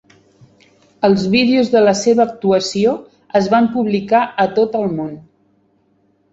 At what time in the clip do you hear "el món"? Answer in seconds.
4.85-5.17